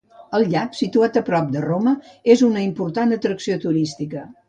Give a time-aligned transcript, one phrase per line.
[0.37, 1.95] El llac, situat a prop de Roma,
[2.37, 4.31] és una important atracció turística.